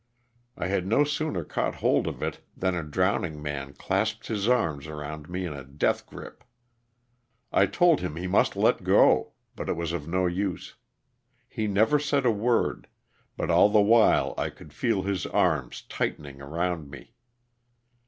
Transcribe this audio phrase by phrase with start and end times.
[0.57, 4.87] I had no sooner caught hold of it than a drowning man clasped his arms
[4.87, 6.43] around me in a death grip.
[7.51, 10.73] I told him he must let go, but it was of no use;
[11.47, 12.87] he never said a word,
[13.37, 17.13] but all the while I could feel his arms tightening around me.